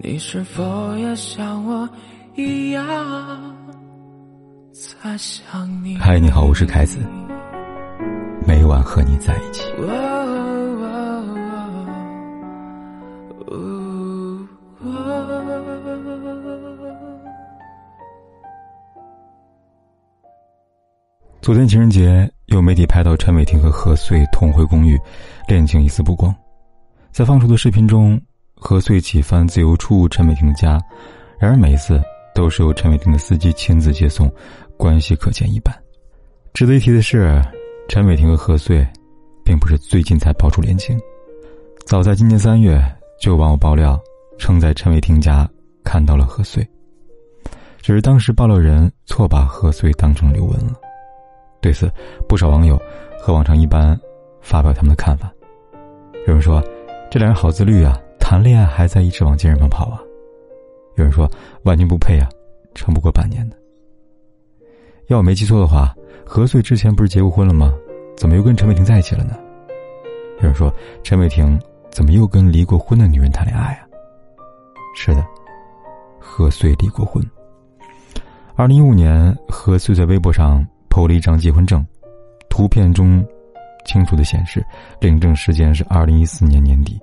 [0.00, 1.88] 你是否也像我
[2.36, 2.84] 一样
[4.70, 5.96] 在想你？
[5.98, 7.00] 嗨，你好，我是凯子。
[8.46, 9.64] 每晚和你在一起。
[21.40, 24.96] 昨天情人节，有媒体拍到陈伟霆和何穗同回公寓，
[25.48, 26.32] 恋情一丝不光。
[27.10, 28.20] 在放出的视频中。
[28.60, 30.80] 何穗几番自由出入陈伟霆家，
[31.38, 32.02] 然而每一次
[32.34, 34.30] 都是由陈伟霆的司机亲自接送，
[34.76, 35.74] 关系可见一斑。
[36.52, 37.40] 值得一提的是，
[37.88, 38.86] 陈伟霆和何穗，
[39.44, 41.00] 并不是最近才爆出恋情，
[41.86, 42.82] 早在今年三月
[43.20, 43.98] 就有网友爆料
[44.38, 45.48] 称在陈伟霆家
[45.84, 46.66] 看到了何穗，
[47.80, 50.72] 只是当时爆料人错把何穗当成刘雯了。
[51.60, 51.90] 对此，
[52.28, 52.80] 不少网友
[53.20, 53.98] 和往常一般
[54.40, 55.32] 发表他们的看法。
[56.26, 56.62] 有人说
[57.10, 60.00] ：“这两人好自律啊。”谈恋爱还在一直往健身房跑啊！
[60.96, 61.30] 有人说
[61.62, 62.28] 完全不配啊，
[62.74, 63.56] 撑不过半年的。
[65.06, 65.94] 要我没记错的话，
[66.26, 67.72] 何穗之前不是结过婚了吗？
[68.16, 69.38] 怎么又跟陈伟霆在一起了呢？
[70.40, 71.58] 有人说陈伟霆
[71.90, 73.86] 怎么又跟离过婚的女人谈恋爱啊？
[74.94, 75.24] 是的，
[76.18, 77.24] 何穗离过婚。
[78.54, 81.84] 二零一五年，何穗在微博上 PO 了一张结婚证，
[82.50, 83.24] 图片中
[83.86, 84.64] 清楚的显示
[85.00, 87.00] 领证时间是二零一四年年底。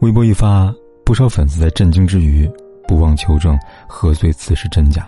[0.00, 0.72] 微博一发，
[1.04, 2.48] 不少粉丝在震惊之余，
[2.86, 3.58] 不忘求证
[3.88, 5.06] 何穗此事真假。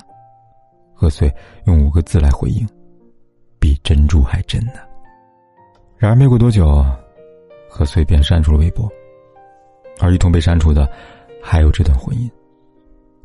[0.94, 1.32] 何穗
[1.66, 2.66] 用五个字来回应
[3.60, 4.80] ：“比珍珠还真呢。”
[5.98, 6.84] 然而没过多久，
[7.68, 8.90] 何穗便删除了微博，
[10.00, 10.90] 而一同被删除的，
[11.42, 12.28] 还有这段婚姻。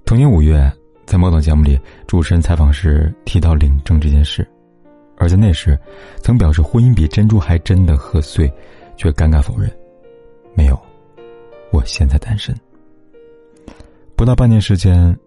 [0.06, 0.72] 同年五月，
[1.06, 4.48] 在某档节目里，主持人采访时提到领证这件事，
[5.18, 5.80] 而在那时，
[6.22, 8.52] 曾表示婚姻比珍珠还真的何穗，
[8.98, 9.72] 却尴尬否认
[10.54, 10.78] ：“没有。”
[11.74, 12.56] 我现在单身。
[14.16, 15.18] 不到半年时间，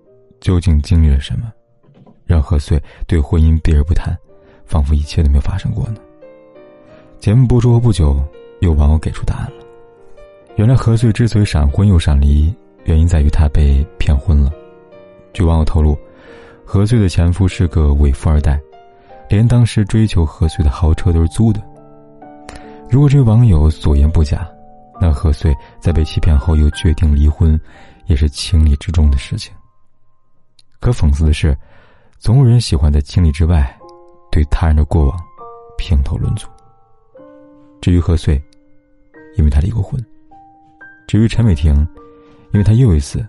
[0.40, 1.52] 究竟经历了什么，
[2.24, 4.16] 让何穗对婚姻避而不谈，
[4.64, 5.96] 仿佛一切都没有发生过呢？
[7.18, 8.24] 节目播出后不久，
[8.60, 9.64] 有网友给出答案了。
[10.54, 12.54] 原来何穗之所以闪婚又闪离，
[12.84, 14.50] 原因在于她被骗婚了。
[15.32, 15.98] 据网友透露，
[16.64, 18.60] 何穗的前夫是个伪富二代，
[19.28, 21.60] 连当时追求何穗的豪车都是租的。
[22.88, 24.48] 如果这位网友所言不假。
[25.00, 27.58] 那何穗在被欺骗后又决定离婚，
[28.06, 29.52] 也是情理之中的事情。
[30.80, 31.56] 可讽刺的是，
[32.18, 33.76] 总有人喜欢在情理之外，
[34.30, 35.18] 对他人的过往
[35.76, 36.48] 评头论足。
[37.80, 38.42] 至于何穗，
[39.36, 40.00] 因为他离过婚；
[41.06, 41.74] 至于陈伟霆，
[42.52, 43.24] 因为他又一次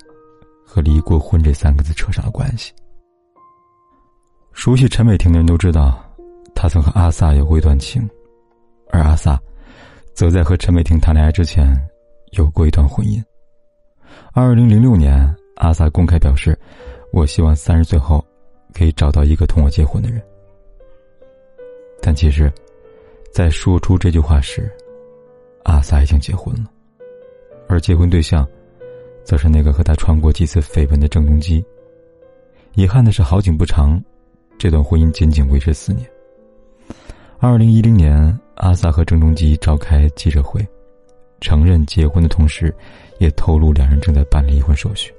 [0.66, 2.72] 和“离过婚”这三个字扯上了关系。
[4.54, 6.04] 熟悉陈伟霆的人都知道，
[6.56, 8.10] 他曾和阿 sa 有过一段情，
[8.90, 9.38] 而阿 sa。
[10.18, 11.80] 则在和陈伟霆谈恋爱之前，
[12.32, 13.24] 有过一段婚姻。
[14.34, 15.14] 二零零六年，
[15.58, 16.58] 阿 sa 公开表示
[17.14, 18.26] ：“我希望三十岁后，
[18.74, 20.20] 可以找到一个同我结婚的人。”
[22.02, 22.52] 但其实，
[23.32, 24.68] 在说出这句话时，
[25.66, 26.72] 阿 sa 已经结婚了，
[27.70, 28.44] 而结婚对象，
[29.24, 31.64] 则是那个和他传过几次绯闻的郑中基。
[32.74, 34.04] 遗憾的是，好景不长，
[34.58, 36.10] 这段婚姻仅仅维持四年。
[37.38, 38.36] 二零一零年。
[38.58, 40.66] 阿萨和郑中基召开记者会，
[41.42, 42.74] 承认结婚的同时，
[43.20, 45.14] 也透露两人正在办离婚手续。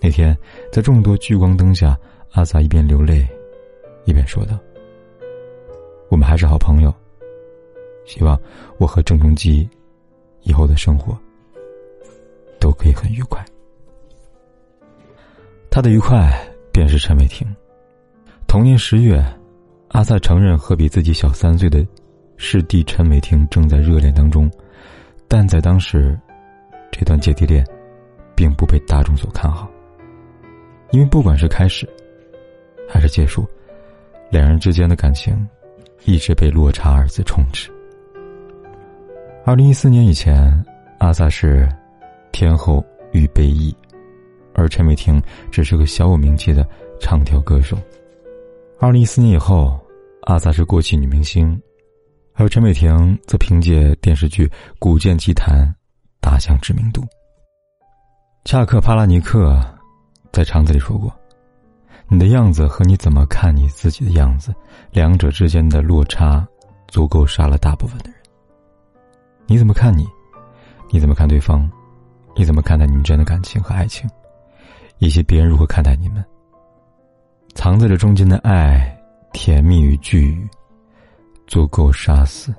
[0.00, 0.36] 那天，
[0.72, 1.96] 在众多聚光灯下，
[2.32, 3.26] 阿萨一边流泪，
[4.06, 4.58] 一边说道
[6.08, 6.92] ：“我们还是好朋友，
[8.06, 8.40] 希望
[8.78, 9.68] 我和郑中基
[10.42, 11.16] 以后的生活
[12.58, 13.44] 都可以很愉快。”
[15.68, 16.32] 他的愉快
[16.72, 17.46] 便是陈伟霆。
[18.48, 19.22] 同年十月，
[19.88, 21.86] 阿萨承认和比自己小三岁的。
[22.44, 24.50] 师弟陈伟霆正在热恋当中，
[25.28, 26.18] 但在当时，
[26.90, 27.64] 这段姐弟恋，
[28.34, 29.70] 并不被大众所看好。
[30.90, 31.88] 因为不管是开始，
[32.88, 33.46] 还是结束，
[34.28, 35.48] 两人之间的感情，
[36.04, 37.70] 一直被“落差”二字充斥。
[39.44, 40.52] 二零一四年以前，
[40.98, 41.68] 阿 sa 是
[42.32, 43.72] 天后与备役，
[44.52, 45.22] 而陈伟霆
[45.52, 46.68] 只是个小有名气的
[46.98, 47.78] 唱跳歌手。
[48.80, 49.78] 二零一四年以后，
[50.22, 51.56] 阿 sa 是过气女明星。
[52.34, 54.46] 而陈伟霆则凭借电视剧
[54.78, 55.66] 《古剑奇谭》
[56.20, 57.04] 打响知名度。
[58.44, 59.60] 恰克·帕拉尼克
[60.32, 61.12] 在肠子里说过
[62.08, 64.52] ：“你的样子和你怎么看你自己的样子，
[64.90, 66.46] 两者之间的落差，
[66.88, 68.18] 足够杀了大部分的人。
[69.46, 70.08] 你怎么看你？
[70.90, 71.70] 你怎么看对方？
[72.34, 74.08] 你怎么看待你们之间的感情和爱情？
[74.98, 76.24] 以及别人如何看待你们？
[77.54, 78.98] 藏在这中间的爱、
[79.34, 80.48] 甜蜜与巨语。”
[81.46, 82.54] 足够杀死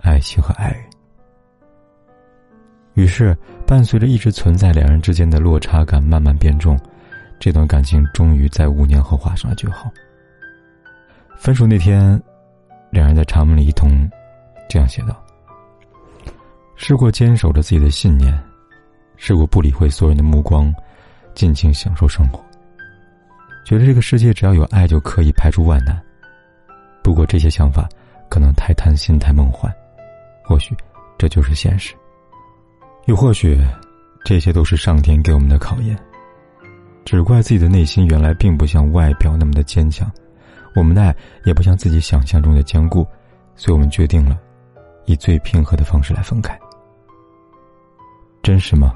[0.00, 0.84] 爱情和爱人。
[2.94, 6.78] 于是，伴随着一直存在两人之间的落差感慢慢变重，
[7.38, 9.90] 这段感情终于在五年后画上了句号。
[11.36, 12.22] 分手那天，
[12.90, 14.08] 两人在长门里一同
[14.68, 15.24] 这样写道
[16.76, 18.38] ：“试过坚守着自己的信念，
[19.16, 20.72] 试过不理会所有人的目光，
[21.34, 22.44] 尽情享受生活。
[23.64, 25.98] 觉得这个世界只要有爱就可以排除万难。
[27.02, 27.88] 不过这些想法
[28.28, 29.72] 可能太贪心、太梦幻，
[30.42, 30.76] 或许
[31.18, 31.94] 这就是现实。”
[33.06, 33.58] 又或许，
[34.24, 35.98] 这些都是上天给我们的考验。
[37.04, 40.08] 只怪自己的内心原来并不像外表那么的坚强，
[40.76, 41.14] 我们的爱
[41.44, 43.04] 也不像自己想象中的坚固，
[43.56, 44.38] 所以我们决定了
[45.06, 46.56] 以最平和的方式来分开。
[48.40, 48.94] 真实吗？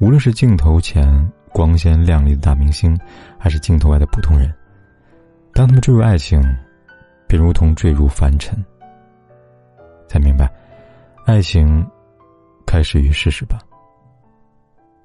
[0.00, 2.98] 无论是镜头前光鲜亮丽的大明星，
[3.38, 4.52] 还是镜头外的普通人，
[5.54, 6.42] 当他们坠入爱情，
[7.28, 8.54] 便如同坠入凡尘。
[10.08, 10.52] 才明白，
[11.24, 11.86] 爱情。
[12.66, 13.60] 开始于事实吧。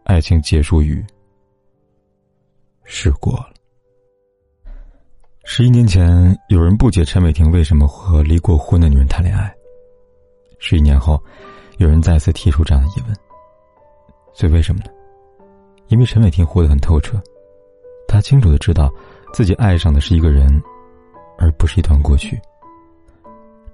[0.06, 1.06] 爱情结束于
[2.84, 3.50] 试过了。
[5.44, 9.54] 十一年前，有人不解陈伟霆为什么和离过婚的女人谈恋爱。
[10.58, 11.22] 十一年后，
[11.78, 13.16] 有人再次提出这样的疑问。
[14.34, 14.90] 所以，为什么呢？
[15.90, 17.22] 因为陈伟霆活得很透彻，
[18.08, 18.92] 他清楚的知道
[19.32, 20.62] 自己爱上的是一个人，
[21.38, 22.40] 而不是一段过去。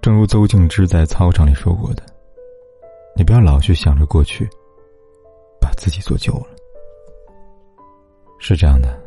[0.02, 2.04] 正如邹静之在操场里说过的。
[3.16, 4.48] 你不要老去想着过去，
[5.60, 6.48] 把自己做旧了。
[8.38, 9.02] 是这样的，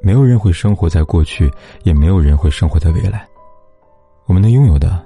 [0.00, 1.50] 没有人会生活在过去，
[1.82, 3.28] 也没有人会生活在未来。
[4.26, 5.04] 我们能拥有的，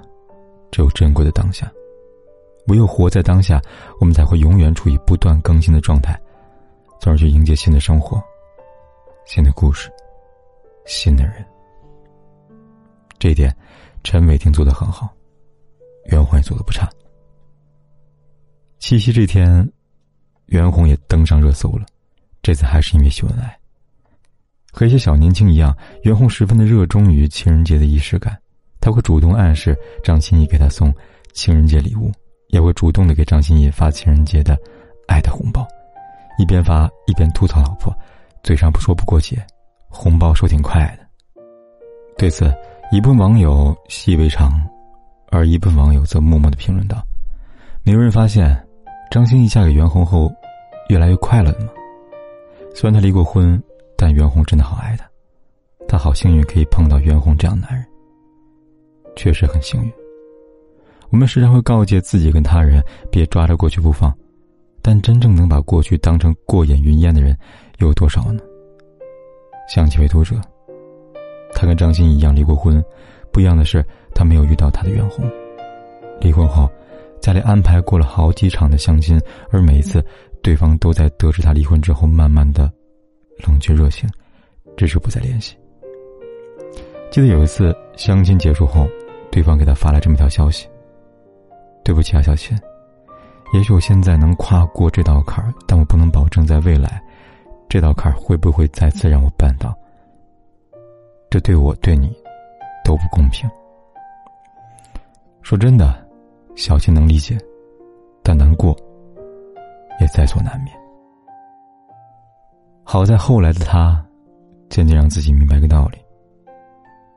[0.71, 1.69] 只有珍贵的当下。
[2.67, 3.59] 唯有活在当下，
[3.99, 6.17] 我们才会永远处于不断更新的状态，
[7.01, 8.21] 从而去迎接新的生活、
[9.25, 9.89] 新的故事、
[10.89, 11.45] 新的人。
[13.19, 13.55] 这一点，
[14.03, 15.07] 陈伟霆做的很好，
[16.05, 16.89] 袁弘也做的不差。
[18.79, 19.71] 七夕这天，
[20.47, 21.85] 袁弘也登上热搜了。
[22.41, 23.55] 这次还是因为秀恩爱。
[24.71, 28.35] 和一些小年轻一样，袁弘十分的热衷于情人节的仪式感。
[28.81, 30.91] 他会主动暗示张歆艺给他送
[31.33, 32.11] 情人节礼物，
[32.47, 34.57] 也会主动的给张歆艺发情人节的
[35.07, 35.67] 爱的红包，
[36.39, 37.93] 一边发一边吐槽老婆，
[38.41, 39.45] 嘴上不说不过节，
[39.89, 41.05] 红包收挺快的。
[42.17, 42.53] 对此，
[42.91, 44.51] 一部分网友习以为常，
[45.29, 47.03] 而一部分网友则默默的评论道
[47.83, 48.57] ：“没有人发现。”
[49.11, 50.31] 张歆艺嫁给袁弘后，
[50.87, 51.71] 越来越快乐了吗？
[52.75, 53.59] 虽然他离过婚，
[53.97, 55.09] 但袁弘真的好爱她，
[55.87, 57.83] 他好幸运可以碰到袁弘这样的男人。
[59.15, 59.91] 确实很幸运。
[61.09, 64.15] 我们时常会告诫自己跟他人别抓着过去不放，
[64.83, 67.35] 但真正能把过去当成过眼云烟的人
[67.79, 68.43] 有多少呢？
[69.69, 70.35] 想起位读者，
[71.53, 72.83] 他跟张欣一样离过婚，
[73.31, 73.85] 不一样的是
[74.15, 75.23] 他没有遇到他的袁弘。
[76.19, 76.69] 离婚后。
[77.21, 79.21] 家里安排过了好几场的相亲，
[79.51, 80.01] 而每一次，
[80.41, 82.71] 对方都在得知他离婚之后，慢慢的
[83.45, 84.09] 冷却热情，
[84.77, 85.53] 只是不再联系。
[87.11, 88.87] 记得有一次相亲结束后，
[89.29, 90.65] 对方给他发来这么一条消息
[91.83, 92.57] ：“对不起啊，小琴，
[93.53, 97.03] 也许我现在能跨过这道坎儿，但我不能保证在未来，
[97.69, 99.73] 这道坎会不会再次让我绊倒。
[101.29, 102.13] 这对我对你
[102.83, 103.49] 都不公平。”
[105.41, 106.05] 说真的。
[106.55, 107.37] 小青能理解，
[108.21, 108.75] 但难过
[110.01, 110.77] 也在所难免。
[112.83, 114.05] 好在后来的他，
[114.67, 115.97] 渐渐让自己明白个道理：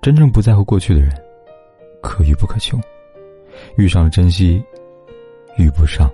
[0.00, 1.10] 真正不在乎过去的人，
[2.00, 2.78] 可遇不可求。
[3.76, 4.62] 遇上了珍惜，
[5.56, 6.08] 遇不上，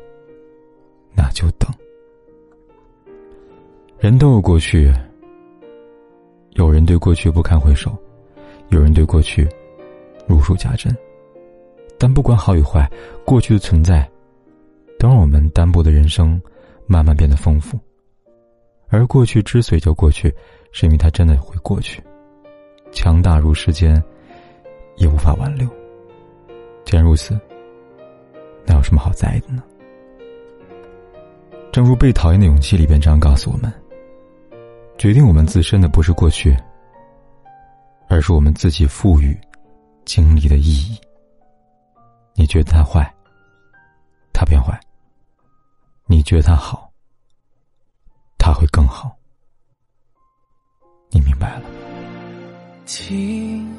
[1.15, 1.71] 那就等。
[4.01, 4.95] 人都有过去，
[6.51, 7.91] 有人对过去不堪回首，
[8.69, 9.49] 有人对过去
[10.25, 10.97] 如数家珍。
[11.99, 12.89] 但不管好与坏，
[13.25, 14.09] 过去的存在，
[15.01, 16.41] 都让我们单薄的人生
[16.87, 17.77] 慢慢变得丰富。
[18.87, 20.33] 而过去之所以叫过去，
[20.71, 22.01] 是因为它真的会过去，
[22.93, 24.01] 强大如时间，
[24.97, 25.69] 也无法挽留。
[26.85, 27.37] 既然如此，
[28.65, 29.63] 那有什么好在意的呢？
[31.73, 33.71] 正如《被讨厌的勇气》里边这样告诉我们：
[34.99, 36.57] 决定我们自身的不是过去，
[38.09, 39.39] 而是我们自己赋予
[40.05, 40.99] 经历的意义。
[42.35, 43.09] 你觉得他坏，
[44.33, 44.75] 他变坏；
[46.07, 46.93] 你觉得他好，
[48.39, 49.17] 他会更好。
[51.11, 51.63] 你明白了？
[52.85, 53.73] 请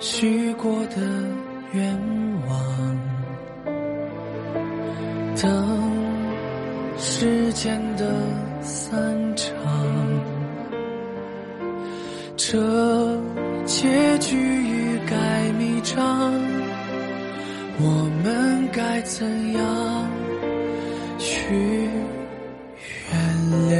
[0.00, 0.96] 许过的
[1.72, 1.98] 愿
[2.46, 2.98] 望，
[5.34, 8.04] 等时间的
[8.66, 8.92] 散
[9.36, 9.54] 场，
[12.36, 12.58] 这
[13.64, 15.14] 结局欲盖
[15.56, 15.96] 弥彰。
[17.78, 20.10] 我们该怎样
[21.16, 21.88] 去
[23.12, 23.16] 原
[23.70, 23.78] 谅。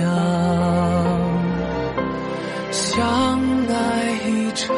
[2.71, 3.03] 相
[3.69, 3.75] 爱
[4.29, 4.77] 一场，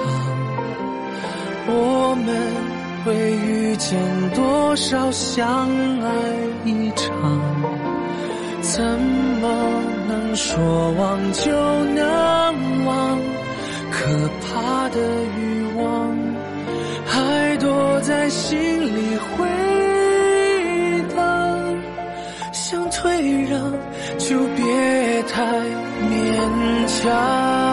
[1.66, 2.26] 我们
[3.04, 3.12] 会
[3.46, 3.98] 遇见
[4.34, 5.68] 多少相
[6.00, 6.08] 爱
[6.64, 7.77] 一场？
[8.70, 9.48] 怎么
[10.06, 11.50] 能说忘就
[11.94, 13.18] 能忘？
[13.90, 14.04] 可
[14.42, 15.00] 怕的
[15.36, 16.14] 欲望
[17.06, 19.48] 还躲在心里回
[21.16, 21.76] 荡，
[22.52, 23.72] 想退让
[24.18, 25.42] 就别太
[26.10, 27.67] 勉强。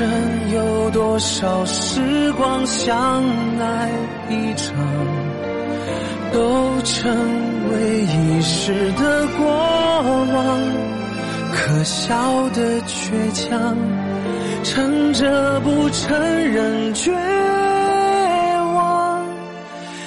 [0.00, 0.08] 生
[0.54, 2.64] 有多少时光？
[2.64, 3.22] 相
[3.60, 3.90] 爱
[4.30, 4.74] 一场，
[6.32, 7.14] 都成
[7.70, 9.46] 为一时的过
[10.32, 10.58] 往。
[11.52, 12.16] 可笑
[12.54, 13.76] 的倔强，
[14.64, 17.12] 撑着不承认绝
[18.72, 19.22] 望，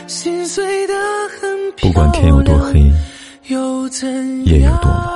[0.07, 0.93] 心碎的
[1.39, 2.91] 很不管天有多黑，
[3.45, 5.07] 又怎夜有多晚，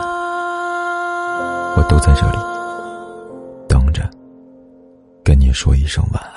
[1.78, 2.38] 我都在这里
[5.28, 6.37] 跟你说一声晚安。